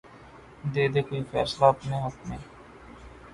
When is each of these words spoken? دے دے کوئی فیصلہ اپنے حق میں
دے 0.73 0.83
دے 0.93 1.01
کوئی 1.07 1.21
فیصلہ 1.31 1.65
اپنے 1.65 1.95
حق 2.05 2.17
میں 2.27 2.37